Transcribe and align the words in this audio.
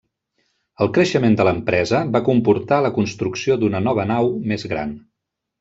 El 0.85 0.89
creixement 0.97 1.35
de 1.41 1.45
l'empresa 1.49 2.01
va 2.17 2.23
comportar 2.31 2.81
la 2.87 2.93
construcció 2.97 3.61
d'una 3.65 3.83
nova 3.91 4.11
nau 4.15 4.35
més 4.53 4.71
gran. 4.73 4.99